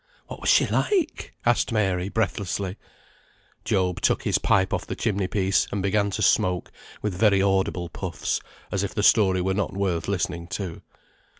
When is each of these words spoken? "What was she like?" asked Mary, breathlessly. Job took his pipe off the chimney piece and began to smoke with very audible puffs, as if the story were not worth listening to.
"What 0.25 0.41
was 0.41 0.49
she 0.49 0.65
like?" 0.65 1.35
asked 1.45 1.71
Mary, 1.71 2.09
breathlessly. 2.09 2.75
Job 3.63 4.01
took 4.01 4.23
his 4.23 4.39
pipe 4.39 4.73
off 4.73 4.87
the 4.87 4.95
chimney 4.95 5.27
piece 5.27 5.67
and 5.71 5.83
began 5.83 6.09
to 6.09 6.23
smoke 6.23 6.71
with 7.03 7.13
very 7.13 7.39
audible 7.39 7.87
puffs, 7.87 8.41
as 8.71 8.81
if 8.81 8.95
the 8.95 9.03
story 9.03 9.41
were 9.41 9.53
not 9.53 9.73
worth 9.73 10.07
listening 10.07 10.47
to. 10.47 10.81